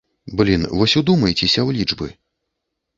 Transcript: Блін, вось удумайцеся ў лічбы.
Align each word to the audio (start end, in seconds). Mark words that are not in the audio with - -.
Блін, 0.39 0.63
вось 0.79 0.97
удумайцеся 1.03 1.51
ў 1.51 1.69
лічбы. 1.79 2.13